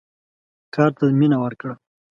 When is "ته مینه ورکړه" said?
0.97-1.73